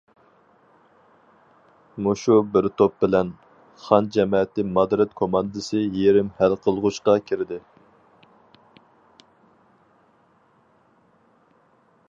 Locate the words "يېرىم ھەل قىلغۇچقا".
5.99-7.15